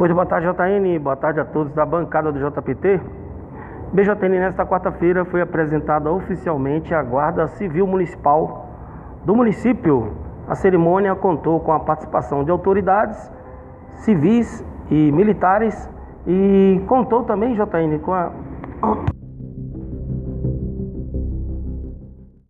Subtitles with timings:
[0.00, 0.98] Pois boa tarde, JN.
[0.98, 2.98] Boa tarde a todos da bancada do JPT.
[3.92, 8.66] BJN, nesta quarta-feira foi apresentada oficialmente a Guarda Civil Municipal
[9.26, 10.14] do município.
[10.48, 13.30] A cerimônia contou com a participação de autoridades
[13.98, 15.86] civis e militares
[16.26, 18.32] e contou também, JN, com a